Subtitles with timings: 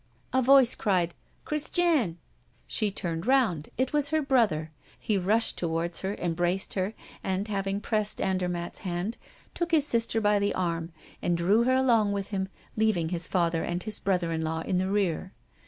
[0.33, 1.13] A voice cried:
[1.45, 2.17] "Christiane!"
[2.65, 3.69] She turned round.
[3.77, 4.71] It was her brother.
[4.97, 9.19] He rushed toward her, embraced her, and, having pressed Andermatt's hand,
[9.53, 10.91] took his sister by the arm,
[11.21, 14.79] and drew her along with him, leaving his father and his brother in law in
[14.79, 15.33] the rear.